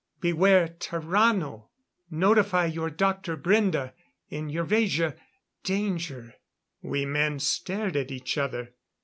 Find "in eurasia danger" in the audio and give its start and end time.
4.31-6.33